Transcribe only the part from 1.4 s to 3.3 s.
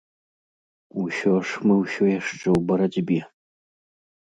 ж, мы ўсё яшчэ ў барацьбе.